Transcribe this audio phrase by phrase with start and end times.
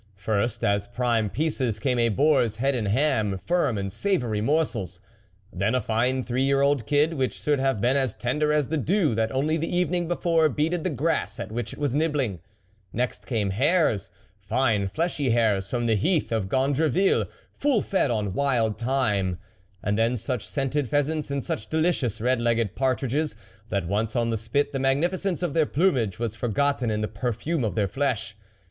[0.15, 4.99] First, as prime pieces, came a boar's head and ham, firm and savoury morsels;
[5.53, 8.77] then a fine three year old kid, which should have been as tender as the
[8.77, 12.39] dew that only the evening before beaded the grass at which it was nibbling;
[12.91, 14.09] next came hares,
[14.41, 19.37] fine fleshy hares from the heath of Gond reville, full fed on wild thyme;
[19.83, 23.35] and then such scented pheasants, and such delicious red legged partridges,
[23.69, 27.63] that once on the spit, the magnificence of their plumage was forgotten in the perfume
[27.63, 28.35] of their flesh.